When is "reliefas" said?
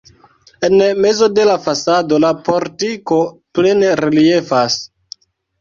4.03-4.83